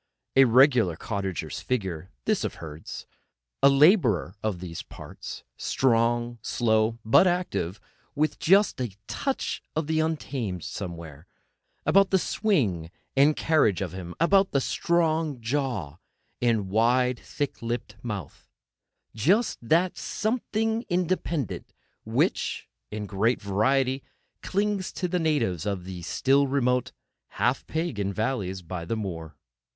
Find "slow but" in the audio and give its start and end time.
6.41-7.27